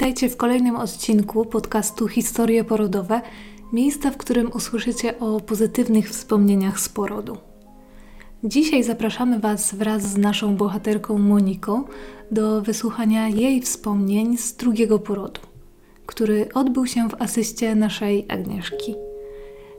[0.00, 3.20] Witajcie w kolejnym odcinku podcastu Historie porodowe,
[3.72, 7.36] miejsca, w którym usłyszycie o pozytywnych wspomnieniach z porodu.
[8.44, 11.84] Dzisiaj zapraszamy Was wraz z naszą bohaterką Moniką
[12.30, 15.40] do wysłuchania jej wspomnień z drugiego porodu,
[16.06, 18.94] który odbył się w asyście naszej Agnieszki.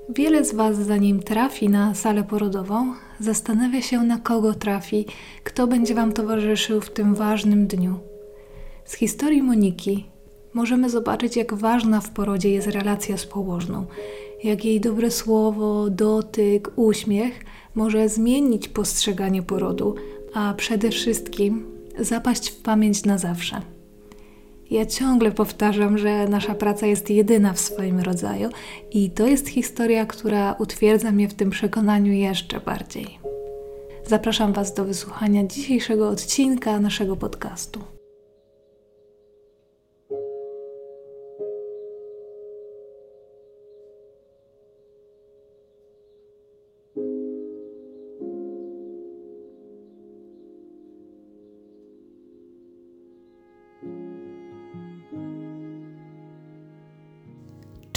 [0.09, 5.05] Wiele z Was, zanim trafi na salę porodową, zastanawia się, na kogo trafi,
[5.43, 7.99] kto będzie Wam towarzyszył w tym ważnym dniu.
[8.85, 10.10] Z historii Moniki
[10.53, 13.85] możemy zobaczyć, jak ważna w porodzie jest relacja z położną,
[14.43, 19.95] jak jej dobre słowo, dotyk, uśmiech może zmienić postrzeganie porodu,
[20.33, 21.65] a przede wszystkim
[21.99, 23.61] zapaść w pamięć na zawsze.
[24.71, 28.49] Ja ciągle powtarzam, że nasza praca jest jedyna w swoim rodzaju
[28.91, 33.19] i to jest historia, która utwierdza mnie w tym przekonaniu jeszcze bardziej.
[34.07, 38.00] Zapraszam Was do wysłuchania dzisiejszego odcinka naszego podcastu.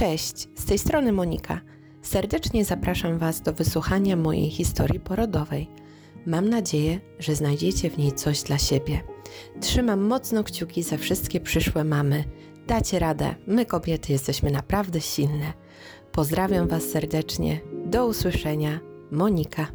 [0.05, 1.60] Cześć, z tej strony Monika.
[2.02, 5.70] Serdecznie zapraszam Was do wysłuchania mojej historii porodowej.
[6.27, 9.00] Mam nadzieję, że znajdziecie w niej coś dla siebie.
[9.60, 12.25] Trzymam mocno kciuki za wszystkie przyszłe mamy.
[12.66, 15.52] Dacie radę, my kobiety jesteśmy naprawdę silne.
[16.12, 17.60] Pozdrawiam Was serdecznie.
[17.86, 18.80] Do usłyszenia.
[19.10, 19.66] Monika.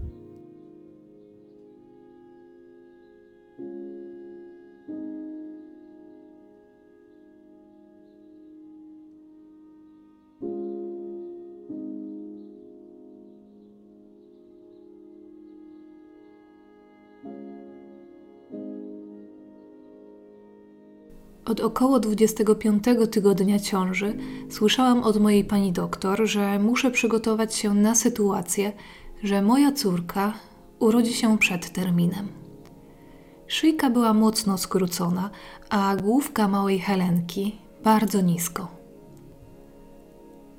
[21.49, 24.17] Od około 25 tygodnia ciąży
[24.49, 28.71] słyszałam od mojej pani doktor, że muszę przygotować się na sytuację,
[29.23, 30.33] że moja córka
[30.79, 32.27] urodzi się przed terminem.
[33.47, 35.29] Szyjka była mocno skrócona,
[35.69, 38.67] a główka małej Helenki bardzo nisko.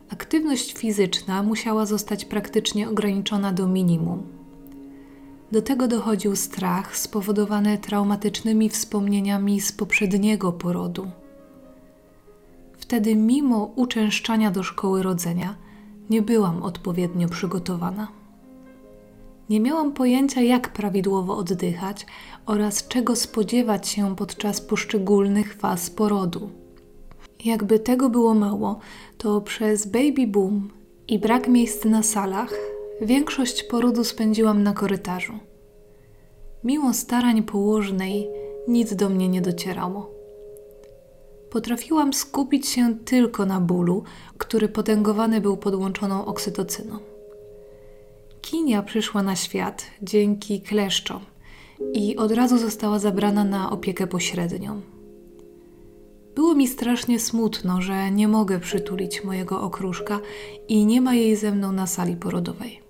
[0.08, 4.39] Aktywność fizyczna musiała zostać praktycznie ograniczona do minimum.
[5.52, 11.10] Do tego dochodził strach spowodowany traumatycznymi wspomnieniami z poprzedniego porodu.
[12.78, 15.54] Wtedy, mimo uczęszczania do szkoły rodzenia,
[16.10, 18.08] nie byłam odpowiednio przygotowana.
[19.50, 22.06] Nie miałam pojęcia, jak prawidłowo oddychać
[22.46, 26.50] oraz czego spodziewać się podczas poszczególnych faz porodu.
[27.44, 28.78] Jakby tego było mało,
[29.18, 30.70] to przez baby boom
[31.08, 32.54] i brak miejsc na salach
[33.02, 35.32] większość porodu spędziłam na korytarzu.
[36.64, 38.28] Mimo starań położnej,
[38.68, 40.10] nic do mnie nie docierało.
[41.50, 44.02] Potrafiłam skupić się tylko na bólu,
[44.38, 46.98] który potęgowany był podłączoną oksytocyną.
[48.40, 51.20] Kinia przyszła na świat dzięki kleszczom
[51.92, 54.80] i od razu została zabrana na opiekę pośrednią.
[56.34, 60.20] Było mi strasznie smutno, że nie mogę przytulić mojego okruszka
[60.68, 62.89] i nie ma jej ze mną na sali porodowej.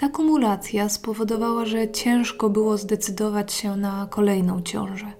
[0.00, 5.12] Ta kumulacja spowodowała, że ciężko było zdecydować się na kolejną ciążę.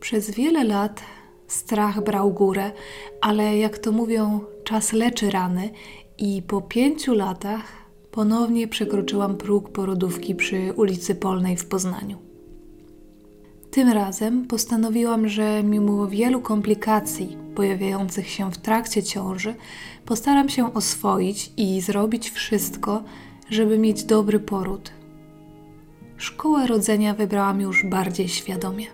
[0.00, 1.02] Przez wiele lat
[1.46, 2.72] strach brał górę,
[3.20, 5.70] ale jak to mówią, czas leczy rany
[6.18, 7.62] i po pięciu latach
[8.10, 12.18] ponownie przekroczyłam próg porodówki przy ulicy Polnej w Poznaniu.
[13.70, 19.54] Tym razem postanowiłam, że mimo wielu komplikacji pojawiających się w trakcie ciąży,
[20.06, 23.02] postaram się oswoić i zrobić wszystko,
[23.50, 24.90] żeby mieć dobry poród.
[26.16, 28.86] Szkołę rodzenia wybrałam już bardziej świadomie.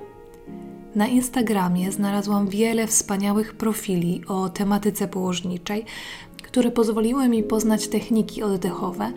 [0.94, 5.84] Na Instagramie znalazłam wiele wspaniałych profili o tematyce położniczej,
[6.42, 9.12] które pozwoliły mi poznać techniki oddechowe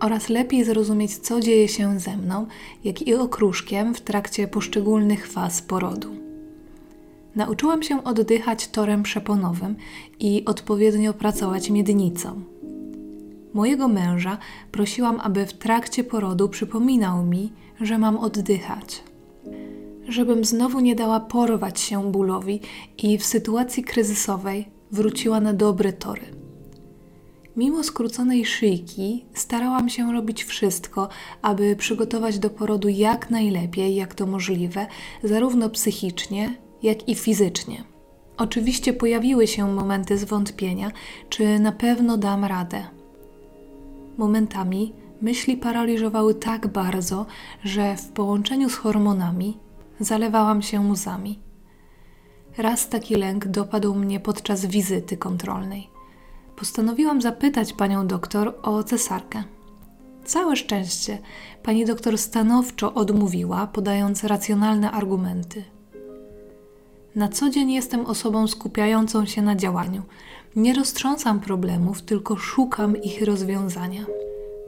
[0.00, 2.46] oraz lepiej zrozumieć, co dzieje się ze mną,
[2.84, 6.08] jak i okruszkiem w trakcie poszczególnych faz porodu.
[7.34, 9.76] Nauczyłam się oddychać torem przeponowym
[10.20, 12.51] i odpowiednio pracować miednicą.
[13.54, 14.38] Mojego męża
[14.72, 19.02] prosiłam, aby w trakcie porodu przypominał mi, że mam oddychać.
[20.08, 22.60] Żebym znowu nie dała porwać się bólowi
[22.98, 26.22] i w sytuacji kryzysowej wróciła na dobre tory.
[27.56, 31.08] Mimo skróconej szyjki, starałam się robić wszystko,
[31.42, 34.86] aby przygotować do porodu jak najlepiej, jak to możliwe,
[35.22, 37.84] zarówno psychicznie, jak i fizycznie.
[38.36, 40.92] Oczywiście pojawiły się momenty zwątpienia,
[41.28, 43.01] czy na pewno dam radę.
[44.18, 47.26] Momentami myśli paraliżowały tak bardzo,
[47.64, 49.58] że w połączeniu z hormonami
[50.00, 51.38] zalewałam się łzami.
[52.58, 55.88] Raz taki lęk dopadł mnie podczas wizyty kontrolnej.
[56.56, 59.44] Postanowiłam zapytać panią doktor o cesarkę.
[60.24, 61.18] Całe szczęście
[61.62, 65.64] pani doktor stanowczo odmówiła, podając racjonalne argumenty.
[67.14, 70.02] Na co dzień jestem osobą skupiającą się na działaniu.
[70.56, 74.06] Nie roztrząsam problemów, tylko szukam ich rozwiązania.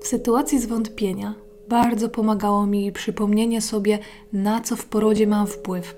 [0.00, 1.34] W sytuacji zwątpienia
[1.68, 3.98] bardzo pomagało mi przypomnienie sobie,
[4.32, 5.96] na co w porodzie mam wpływ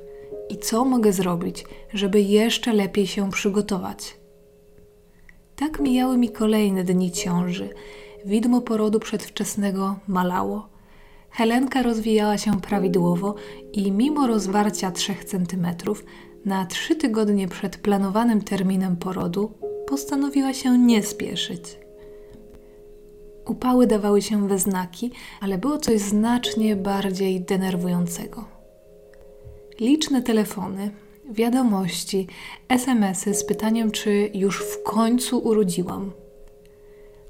[0.51, 1.65] i co mogę zrobić,
[1.95, 4.17] żeby jeszcze lepiej się przygotować.
[5.57, 7.69] Tak mijały mi kolejne dni ciąży.
[8.25, 10.69] Widmo porodu przedwczesnego malało.
[11.31, 13.35] Helenka rozwijała się prawidłowo
[13.73, 15.67] i mimo rozwarcia 3 cm
[16.47, 19.53] na trzy tygodnie przed planowanym terminem porodu
[19.87, 21.79] postanowiła się nie spieszyć.
[23.47, 25.11] Upały dawały się we znaki,
[25.41, 28.45] ale było coś znacznie bardziej denerwującego.
[29.81, 30.91] Liczne telefony,
[31.31, 32.27] wiadomości,
[32.69, 36.13] SMSy z pytaniem, czy już w końcu urodziłam.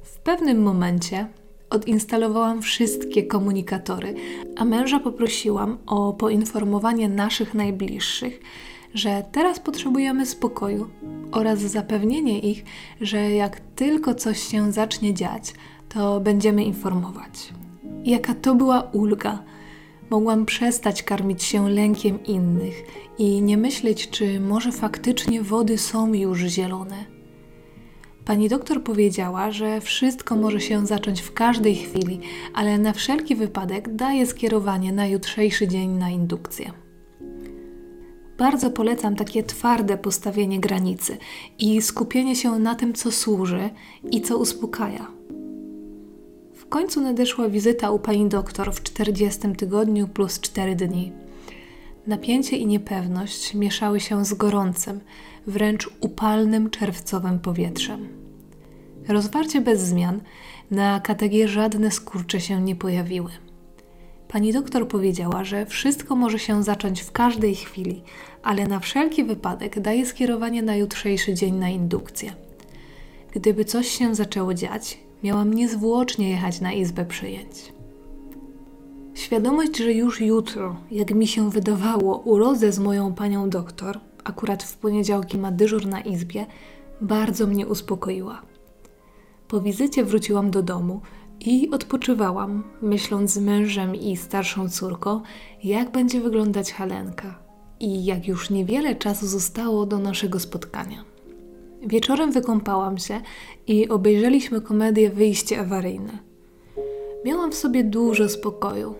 [0.02, 1.26] W pewnym momencie
[1.70, 4.14] odinstalowałam wszystkie komunikatory,
[4.56, 8.40] a męża poprosiłam o poinformowanie naszych najbliższych,
[8.94, 10.88] że teraz potrzebujemy spokoju
[11.32, 12.64] oraz zapewnienie ich,
[13.00, 15.54] że jak tylko coś się zacznie dziać,
[15.88, 17.52] to będziemy informować.
[18.04, 19.42] Jaka to była ulga!
[20.10, 22.74] Mogłam przestać karmić się lękiem innych
[23.18, 27.04] i nie myśleć, czy może faktycznie wody są już zielone.
[28.24, 32.20] Pani doktor powiedziała, że wszystko może się zacząć w każdej chwili,
[32.54, 36.85] ale na wszelki wypadek daje skierowanie na jutrzejszy dzień na indukcję.
[38.38, 41.18] Bardzo polecam takie twarde postawienie granicy
[41.58, 43.70] i skupienie się na tym, co służy
[44.10, 45.06] i co uspokaja.
[46.54, 51.12] W końcu nadeszła wizyta u pani doktor w 40 tygodniu plus 4 dni.
[52.06, 55.00] Napięcie i niepewność mieszały się z gorącym,
[55.46, 58.08] wręcz upalnym czerwcowym powietrzem.
[59.08, 60.20] Rozwarcie bez zmian,
[60.70, 63.30] na KTG żadne skurcze się nie pojawiły.
[64.28, 68.02] Pani doktor powiedziała, że wszystko może się zacząć w każdej chwili,
[68.42, 72.32] ale na wszelki wypadek daje skierowanie na jutrzejszy dzień na indukcję.
[73.32, 77.72] Gdyby coś się zaczęło dziać, miałam niezwłocznie jechać na izbę przyjęć.
[79.14, 84.76] Świadomość, że już jutro, jak mi się wydawało, urodzę z moją panią doktor, akurat w
[84.76, 86.46] poniedziałki ma dyżur na izbie,
[87.00, 88.42] bardzo mnie uspokoiła.
[89.48, 91.00] Po wizycie wróciłam do domu
[91.40, 95.20] i odpoczywałam, myśląc z mężem i starszą córką,
[95.64, 97.38] jak będzie wyglądać Helenka
[97.80, 101.04] i jak już niewiele czasu zostało do naszego spotkania.
[101.82, 103.20] Wieczorem wykąpałam się
[103.66, 106.18] i obejrzeliśmy komedię Wyjście awaryjne.
[107.24, 108.94] Miałam w sobie dużo spokoju.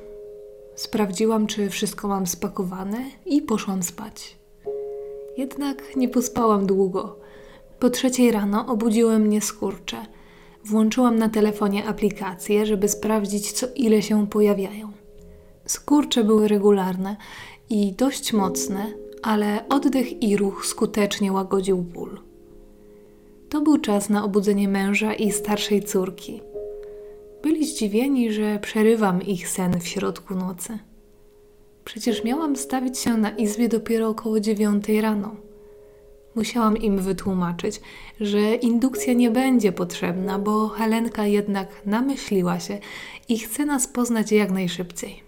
[0.74, 4.36] Sprawdziłam, czy wszystko mam spakowane i poszłam spać.
[5.36, 7.18] Jednak nie pospałam długo.
[7.78, 10.06] Po trzeciej rano obudziły mnie skurcze.
[10.66, 14.92] Włączyłam na telefonie aplikację, żeby sprawdzić, co ile się pojawiają.
[15.66, 17.16] Skurcze były regularne
[17.70, 18.86] i dość mocne,
[19.22, 22.20] ale oddech i ruch skutecznie łagodził ból.
[23.48, 26.40] To był czas na obudzenie męża i starszej córki.
[27.42, 30.78] Byli zdziwieni, że przerywam ich sen w środku nocy.
[31.84, 35.45] Przecież miałam stawić się na izbie dopiero około dziewiątej rano.
[36.36, 37.80] Musiałam im wytłumaczyć,
[38.20, 42.78] że indukcja nie będzie potrzebna, bo Helenka jednak namyśliła się
[43.28, 45.22] i chce nas poznać jak najszybciej.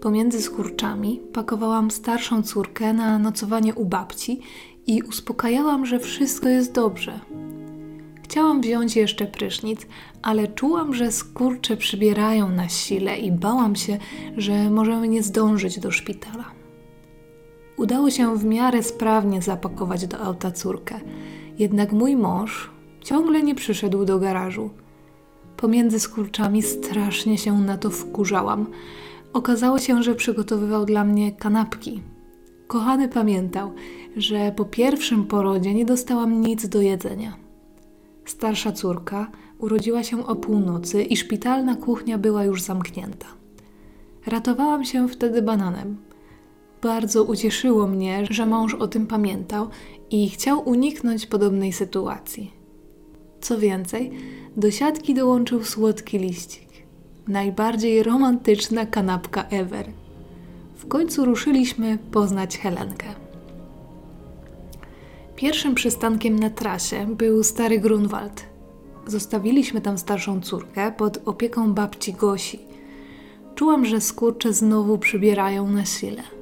[0.00, 4.40] Pomiędzy skurczami pakowałam starszą córkę na nocowanie u babci
[4.86, 7.20] i uspokajałam, że wszystko jest dobrze.
[8.24, 9.86] Chciałam wziąć jeszcze prysznic,
[10.22, 13.98] ale czułam, że skurcze przybierają na sile i bałam się,
[14.36, 16.59] że możemy nie zdążyć do szpitala.
[17.80, 21.00] Udało się w miarę sprawnie zapakować do auta córkę,
[21.58, 22.70] jednak mój mąż
[23.00, 24.70] ciągle nie przyszedł do garażu.
[25.56, 28.66] Pomiędzy skurczami strasznie się na to wkurzałam.
[29.32, 32.02] Okazało się, że przygotowywał dla mnie kanapki.
[32.66, 33.72] Kochany pamiętał,
[34.16, 37.36] że po pierwszym porodzie nie dostałam nic do jedzenia.
[38.24, 43.26] Starsza córka urodziła się o północy i szpitalna kuchnia była już zamknięta.
[44.26, 46.09] Ratowałam się wtedy bananem.
[46.82, 49.68] Bardzo ucieszyło mnie, że mąż o tym pamiętał
[50.10, 52.52] i chciał uniknąć podobnej sytuacji.
[53.40, 54.10] Co więcej,
[54.56, 56.68] do siatki dołączył słodki liścik.
[57.28, 59.86] Najbardziej romantyczna kanapka ever.
[60.74, 63.06] W końcu ruszyliśmy poznać Helenkę.
[65.36, 68.44] Pierwszym przystankiem na trasie był stary Grunwald.
[69.06, 72.58] Zostawiliśmy tam starszą córkę pod opieką babci Gosi.
[73.54, 76.39] Czułam, że skurcze znowu przybierają na sile.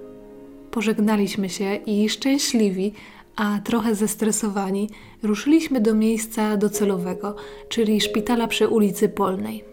[0.71, 2.93] Pożegnaliśmy się i szczęśliwi,
[3.37, 4.91] a trochę zestresowani,
[5.23, 7.37] ruszyliśmy do miejsca docelowego,
[7.69, 9.65] czyli szpitala przy ulicy Polnej.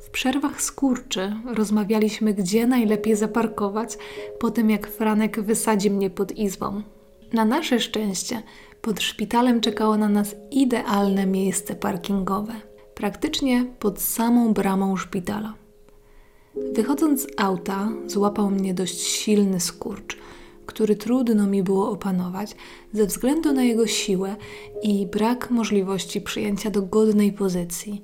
[0.00, 3.98] W przerwach skurczy rozmawialiśmy, gdzie najlepiej zaparkować,
[4.40, 6.82] po tym jak Franek wysadzi mnie pod izbą.
[7.32, 8.42] Na nasze szczęście
[8.80, 12.54] pod szpitalem czekało na nas idealne miejsce parkingowe,
[12.94, 15.61] praktycznie pod samą bramą szpitala.
[16.56, 20.18] Wychodząc z auta, złapał mnie dość silny skurcz,
[20.66, 22.56] który trudno mi było opanować
[22.92, 24.36] ze względu na jego siłę
[24.82, 28.02] i brak możliwości przyjęcia dogodnej pozycji.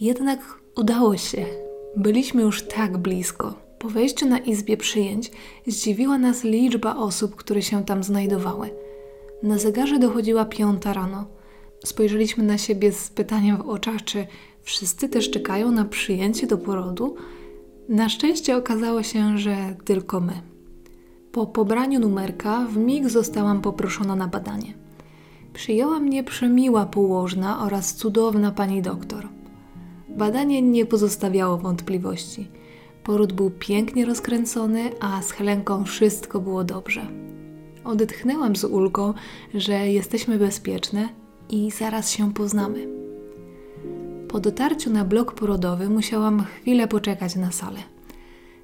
[0.00, 0.40] Jednak
[0.76, 1.46] udało się.
[1.96, 3.54] Byliśmy już tak blisko.
[3.78, 5.30] Po wejściu na izbie przyjęć
[5.66, 8.70] zdziwiła nas liczba osób, które się tam znajdowały.
[9.42, 11.26] Na zegarze dochodziła piąta rano.
[11.84, 14.26] Spojrzeliśmy na siebie z pytaniem w oczach, czy
[14.62, 17.16] wszyscy też czekają na przyjęcie do porodu.
[17.92, 20.42] Na szczęście okazało się, że tylko my.
[21.32, 24.74] Po pobraniu numerka w mig zostałam poproszona na badanie.
[25.52, 29.28] Przyjęła mnie przemiła położna oraz cudowna pani doktor.
[30.08, 32.48] Badanie nie pozostawiało wątpliwości.
[33.04, 37.06] Poród był pięknie rozkręcony, a z Helenką wszystko było dobrze.
[37.84, 39.14] Odetchnęłam z ulgą,
[39.54, 41.08] że jesteśmy bezpieczne
[41.50, 42.86] i zaraz się poznamy.
[44.32, 47.78] Po dotarciu na blok porodowy musiałam chwilę poczekać na salę.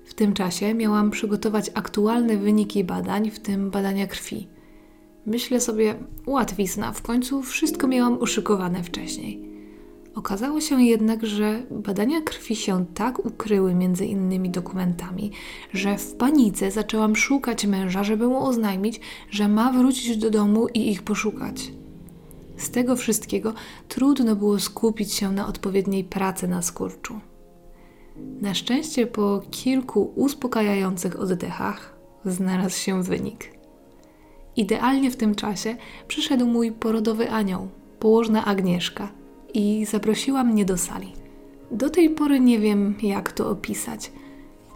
[0.04, 4.46] W tym czasie miałam przygotować aktualne wyniki badań, w tym badania krwi.
[5.26, 5.94] Myślę sobie,
[6.26, 9.48] łatwizna, w końcu wszystko miałam uszykowane wcześniej.
[10.14, 15.30] Okazało się jednak, że badania krwi się tak ukryły między innymi dokumentami,
[15.72, 20.90] że w panice zaczęłam szukać męża, żeby mu oznajmić, że ma wrócić do domu i
[20.90, 21.72] ich poszukać.
[22.58, 23.54] Z tego wszystkiego
[23.88, 27.20] trudno było skupić się na odpowiedniej pracy na skurczu.
[28.40, 33.52] Na szczęście po kilku uspokajających oddechach znalazł się wynik.
[34.56, 35.76] Idealnie w tym czasie
[36.08, 39.12] przyszedł mój porodowy anioł, położna Agnieszka,
[39.54, 41.12] i zaprosiła mnie do sali.
[41.70, 44.12] Do tej pory nie wiem, jak to opisać.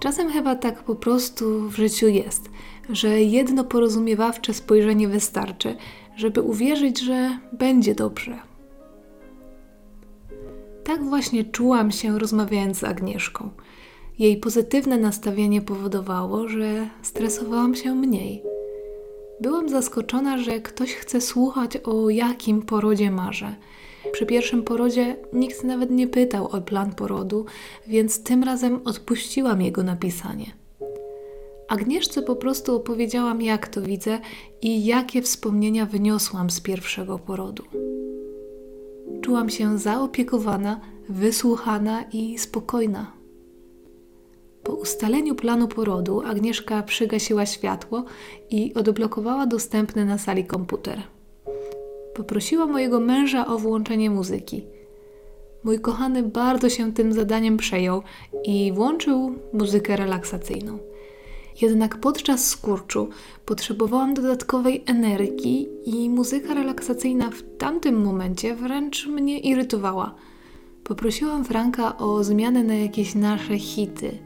[0.00, 2.50] Czasem chyba tak po prostu w życiu jest,
[2.90, 5.76] że jedno porozumiewawcze spojrzenie wystarczy,
[6.16, 8.38] żeby uwierzyć, że będzie dobrze.
[10.84, 13.50] Tak właśnie czułam się rozmawiając z Agnieszką.
[14.18, 18.42] Jej pozytywne nastawienie powodowało, że stresowałam się mniej.
[19.40, 23.54] Byłam zaskoczona, że ktoś chce słuchać o jakim porodzie marzę.
[24.12, 27.46] Przy pierwszym porodzie nikt nawet nie pytał o plan porodu,
[27.86, 30.61] więc tym razem odpuściłam jego napisanie.
[31.68, 34.18] Agnieszce po prostu opowiedziałam, jak to widzę
[34.62, 37.62] i jakie wspomnienia wyniosłam z pierwszego porodu.
[39.20, 43.12] Czułam się zaopiekowana, wysłuchana i spokojna.
[44.62, 48.04] Po ustaleniu planu porodu Agnieszka przygasiła światło
[48.50, 51.02] i odblokowała dostępny na sali komputer.
[52.14, 54.66] Poprosiła mojego męża o włączenie muzyki.
[55.64, 58.02] Mój kochany bardzo się tym zadaniem przejął
[58.44, 60.78] i włączył muzykę relaksacyjną.
[61.60, 63.08] Jednak podczas skurczu
[63.46, 70.14] potrzebowałam dodatkowej energii i muzyka relaksacyjna w tamtym momencie wręcz mnie irytowała.
[70.84, 74.18] Poprosiłam Franka o zmianę na jakieś nasze hity.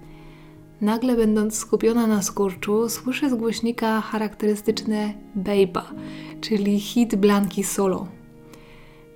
[0.80, 5.92] Nagle, będąc skupiona na skurczu, słyszę z głośnika charakterystyczne Bejba,
[6.40, 8.06] czyli hit Blanki Solo.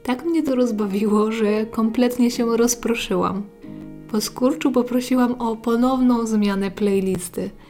[0.02, 3.42] Tak mnie to rozbawiło, że kompletnie się rozproszyłam.
[4.10, 7.50] Po skurczu poprosiłam o ponowną zmianę playlisty–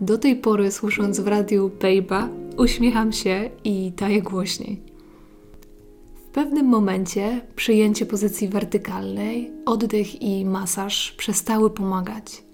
[0.00, 4.82] do tej pory, słysząc w radiu Babe'a, uśmiecham się i daję głośniej.
[6.14, 12.44] W pewnym momencie przyjęcie pozycji wertykalnej, oddech i masaż przestały pomagać.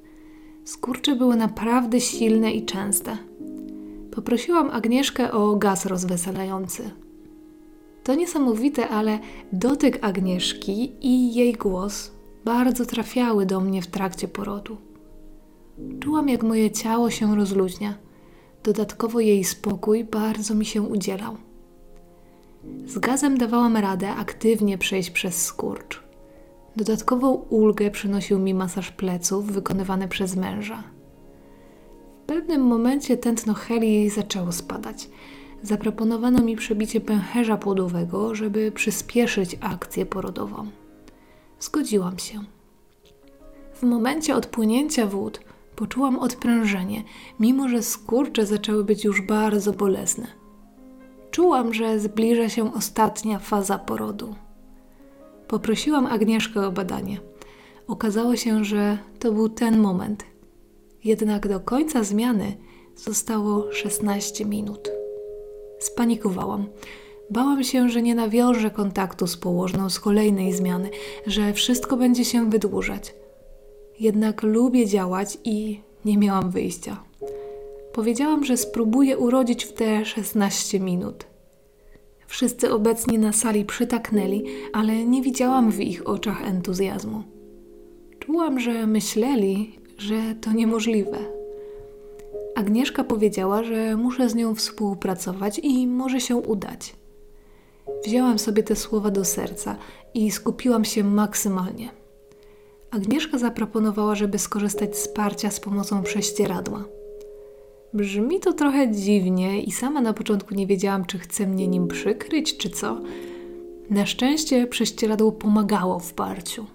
[0.65, 3.19] Skurcze były naprawdę silne i częste.
[4.11, 6.91] Poprosiłam Agnieszkę o gaz rozweselający.
[8.05, 9.19] To niesamowite, ale
[9.53, 12.11] dotyk Agnieszki i jej głos
[12.45, 14.77] bardzo trafiały do mnie w trakcie porodu.
[16.01, 17.95] Czułam, jak moje ciało się rozluźnia.
[18.63, 21.37] Dodatkowo jej spokój bardzo mi się udzielał.
[22.87, 26.03] Z gazem dawałam radę aktywnie przejść przez skurcz.
[26.77, 30.83] Dodatkową ulgę przynosił mi masaż pleców wykonywany przez męża.
[32.23, 35.09] W pewnym momencie tętno Heli zaczęło spadać.
[35.63, 40.67] Zaproponowano mi przebicie pęcherza płodowego, żeby przyspieszyć akcję porodową.
[41.61, 42.45] Zgodziłam się.
[43.75, 45.41] W momencie odpłynięcia wód
[45.79, 47.05] Poczułam odprężenie,
[47.41, 50.27] mimo że skurcze zaczęły być już bardzo bolesne.
[51.31, 54.35] Czułam, że zbliża się ostatnia faza porodu.
[55.49, 57.21] Poprosiłam Agnieszkę o badanie.
[57.87, 60.25] Okazało się, że to był ten moment.
[61.05, 62.57] Jednak do końca zmiany
[62.97, 64.91] Zostało 16 minut.
[65.79, 66.67] Spanikowałam.
[67.31, 70.91] Bałam się, że nie nawiążę kontaktu z położną z kolejnej zmiany,
[71.27, 73.15] że wszystko będzie się wydłużać.
[74.01, 77.03] Jednak lubię działać i nie miałam wyjścia.
[77.93, 81.27] Powiedziałam, że spróbuję urodzić w te 16 minut.
[82.27, 87.23] Wszyscy obecni na sali przytaknęli, ale nie widziałam w ich oczach entuzjazmu.
[88.19, 91.19] Czułam, że myśleli, że to niemożliwe.
[92.55, 96.97] Agnieszka powiedziała, że muszę z nią współpracować i może się udać.
[98.05, 99.77] Wzięłam sobie te słowa do serca
[100.15, 101.98] i skupiłam się maksymalnie.
[102.99, 106.85] Agnieszka zaproponowała, żeby skorzystać z wsparcia z pomocą prześcieradła.
[107.95, 112.57] Brzmi to trochę dziwnie i sama na początku nie wiedziałam, czy chce mnie nim przykryć,
[112.57, 113.01] czy co.
[113.91, 116.67] Na szczęście prześcieradło pomagało w parciu.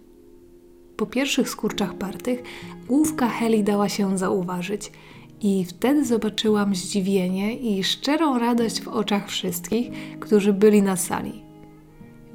[0.98, 2.44] Po pierwszych skurczach partych
[2.88, 4.92] główka Heli dała się zauważyć
[5.42, 11.44] i wtedy zobaczyłam zdziwienie i szczerą radość w oczach wszystkich, którzy byli na sali.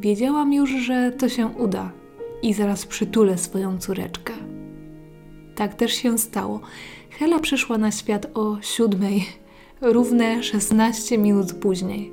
[0.00, 1.92] Wiedziałam już, że to się uda
[2.42, 4.33] i zaraz przytulę swoją córeczkę.
[5.54, 6.61] Tak też się stało.
[7.11, 9.26] Hela przyszła na świat o siódmej,
[9.80, 12.12] równe 16 minut później.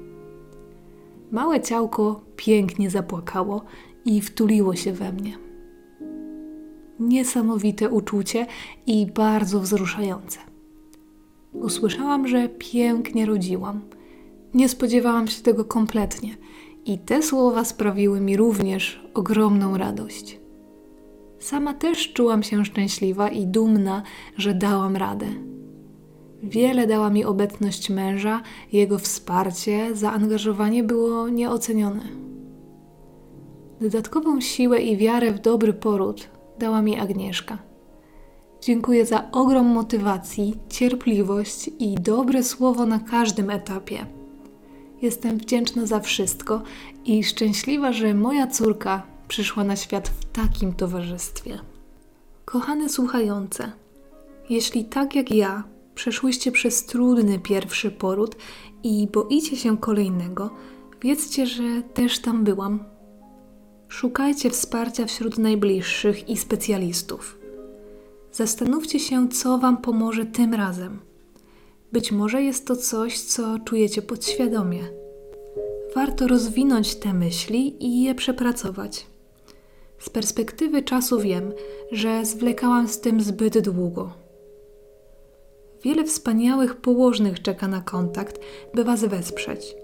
[1.31, 3.63] Małe ciałko pięknie zapłakało
[4.05, 5.37] i wtuliło się we mnie.
[6.99, 8.47] Niesamowite uczucie
[8.87, 10.39] i bardzo wzruszające.
[11.53, 13.81] Usłyszałam, że pięknie rodziłam.
[14.53, 16.37] Nie spodziewałam się tego kompletnie
[16.85, 20.39] i te słowa sprawiły mi również ogromną radość.
[21.39, 24.03] Sama też czułam się szczęśliwa i dumna,
[24.37, 25.25] że dałam radę.
[26.43, 32.03] Wiele dała mi obecność męża, jego wsparcie, zaangażowanie było nieocenione.
[33.81, 37.57] Dodatkową siłę i wiarę w dobry poród dała mi Agnieszka.
[38.61, 44.05] Dziękuję za ogrom motywacji, cierpliwość i dobre słowo na każdym etapie.
[45.01, 46.61] Jestem wdzięczna za wszystko
[47.05, 51.59] i szczęśliwa, że moja córka przyszła na świat w takim towarzystwie.
[52.45, 53.71] Kochane słuchające,
[54.49, 55.63] jeśli tak jak ja
[55.95, 58.35] przeszłyście przez trudny pierwszy poród
[58.83, 60.49] i boicie się kolejnego,
[61.01, 62.83] wiedzcie, że też tam byłam.
[63.87, 67.39] Szukajcie wsparcia wśród najbliższych i specjalistów.
[68.31, 70.99] Zastanówcie się, co Wam pomoże tym razem.
[71.91, 74.83] Być może jest to coś, co czujecie podświadomie.
[75.95, 79.05] Warto rozwinąć te myśli i je przepracować.
[79.99, 81.53] Z perspektywy czasu wiem,
[81.91, 84.13] że zwlekałam z tym zbyt długo.
[85.83, 88.39] Wiele wspaniałych położnych czeka na kontakt,
[88.73, 89.75] by Was wesprzeć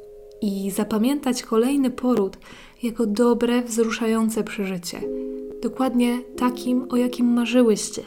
[0.41, 2.37] i zapamiętać kolejny poród
[2.83, 5.01] jako dobre, wzruszające przeżycie,
[5.61, 8.03] dokładnie takim, o jakim marzyłyście.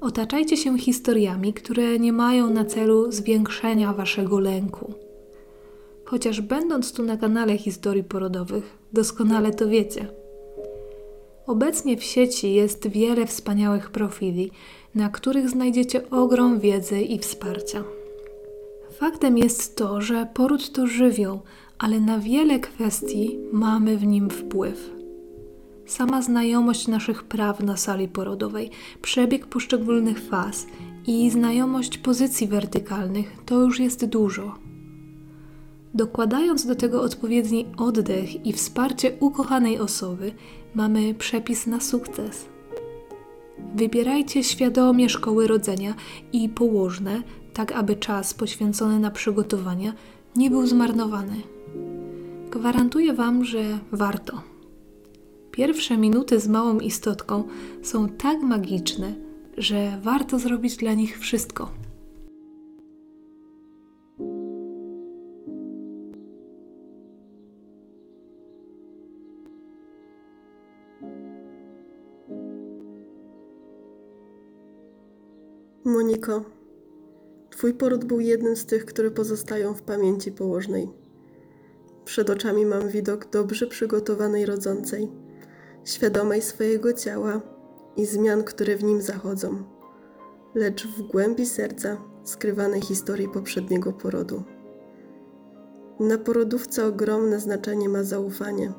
[0.00, 4.94] Otaczajcie się historiami, które nie mają na celu zwiększenia Waszego lęku.
[6.04, 10.08] Chociaż będąc tu na kanale historii porodowych, doskonale to wiecie.
[11.46, 14.50] Obecnie w sieci jest wiele wspaniałych profili,
[14.94, 17.84] na których znajdziecie ogrom wiedzy i wsparcia.
[18.92, 21.40] Faktem jest to, że poród to żywioł,
[21.78, 24.95] ale na wiele kwestii mamy w nim wpływ.
[25.86, 28.70] Sama znajomość naszych praw na sali porodowej,
[29.02, 30.66] przebieg poszczególnych faz
[31.06, 34.54] i znajomość pozycji wertykalnych to już jest dużo.
[35.94, 40.32] Dokładając do tego odpowiedni oddech i wsparcie ukochanej osoby,
[40.74, 42.46] mamy przepis na sukces.
[43.74, 45.94] Wybierajcie świadomie szkoły rodzenia
[46.32, 47.22] i położne,
[47.52, 49.92] tak aby czas poświęcony na przygotowania
[50.36, 51.36] nie był zmarnowany.
[52.50, 54.55] Gwarantuję Wam, że warto.
[55.56, 57.44] Pierwsze minuty z małą istotką
[57.82, 59.14] są tak magiczne,
[59.56, 61.70] że warto zrobić dla nich wszystko.
[75.84, 76.44] Moniko,
[77.50, 80.88] Twój poród był jednym z tych, które pozostają w pamięci położnej.
[82.04, 85.08] Przed oczami mam widok dobrze przygotowanej rodzącej,
[85.86, 87.40] świadomej swojego ciała
[87.96, 89.62] i zmian, które w nim zachodzą,
[90.54, 94.42] lecz w głębi serca skrywanej historii poprzedniego porodu.
[96.00, 98.72] Na porodówce ogromne znaczenie ma zaufanie.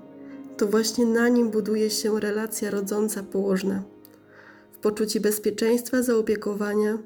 [0.57, 3.83] To właśnie na nim buduje się relacja rodząca położna.
[4.71, 6.97] W poczuciu bezpieczeństwa, zaopiekowania,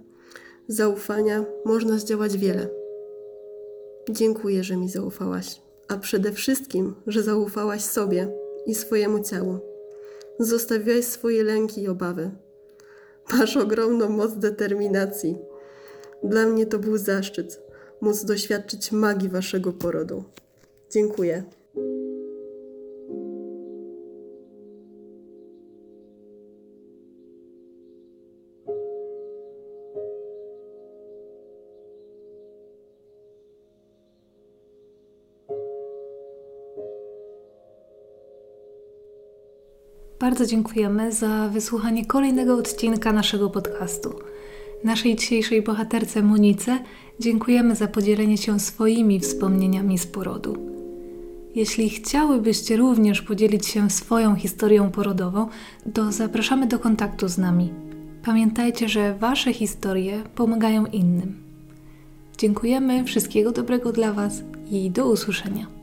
[0.67, 2.67] zaufania można zdziałać wiele.
[4.09, 8.27] Dziękuję, że mi zaufałaś, a przede wszystkim, że zaufałaś sobie
[8.65, 9.70] i swojemu ciału.
[10.41, 12.32] Zostawiłaś swoje lęki i obawy.
[13.34, 15.38] Masz ogromną moc determinacji.
[16.23, 17.62] Dla mnie to był zaszczyt
[18.01, 20.23] móc doświadczyć magii waszego porodu.
[20.91, 21.43] Dziękuję.
[40.32, 44.13] Bardzo dziękujemy za wysłuchanie kolejnego odcinka naszego podcastu.
[44.84, 46.80] Naszej dzisiejszej bohaterce Monice
[47.20, 50.58] dziękujemy za podzielenie się swoimi wspomnieniami z porodu.
[51.56, 55.48] Jeśli chciałybyście również podzielić się swoją historią porodową,
[55.94, 57.74] to zapraszamy do kontaktu z nami.
[58.26, 61.44] Pamiętajcie, że Wasze historie pomagają innym.
[62.38, 65.81] Dziękujemy, wszystkiego dobrego dla Was i do usłyszenia.